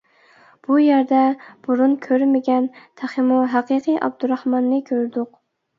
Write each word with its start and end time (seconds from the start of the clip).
بۇ 0.67 0.77
يەردە 0.83 1.19
بۇرۇن 1.67 1.93
كۆرمىگەن، 2.07 2.67
تېخىمۇ 3.03 3.41
ھەقىقىي 3.55 4.03
ئابدۇراخماننى 4.05 4.87
كۆردۇق. 4.91 5.37